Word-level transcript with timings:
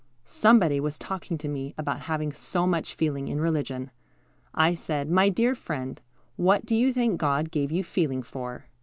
Somebody 0.25 0.79
was 0.79 0.97
talking 0.97 1.37
to 1.37 1.47
me 1.47 1.75
about 1.77 1.99
having 2.09 2.31
so 2.31 2.65
much 2.65 2.95
feeling 2.95 3.27
in 3.27 3.39
religion. 3.39 3.91
I 4.51 4.73
said, 4.73 5.11
"My 5.11 5.29
dear 5.29 5.53
friend, 5.53 6.01
what 6.37 6.65
do 6.65 6.73
you 6.75 6.91
think 6.91 7.19
God 7.19 7.51
gave 7.51 7.71
you 7.71 7.83
feeling 7.83 8.23
for?" 8.23 8.65